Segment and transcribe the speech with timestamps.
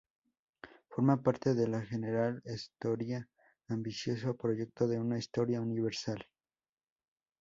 [0.89, 3.29] Forma parte de la "General estoria",
[3.67, 6.27] ambicioso proyecto de una historia universal.